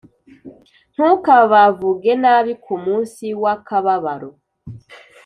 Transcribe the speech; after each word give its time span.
ntukabavuge 0.93 2.11
nabi 2.23 2.53
ku 2.63 2.73
munsi 2.85 3.25
w’akababaro! 3.41 4.29